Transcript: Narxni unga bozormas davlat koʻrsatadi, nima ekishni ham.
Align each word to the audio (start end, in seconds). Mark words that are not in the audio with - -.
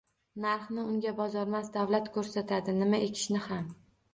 Narxni 0.45 0.85
unga 0.93 1.13
bozormas 1.19 1.69
davlat 1.77 2.09
koʻrsatadi, 2.17 2.77
nima 2.81 3.03
ekishni 3.11 3.47
ham. 3.51 3.73